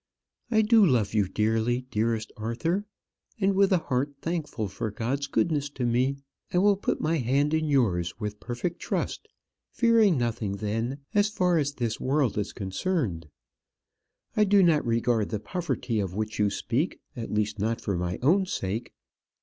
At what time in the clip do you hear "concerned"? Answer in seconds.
12.51-13.27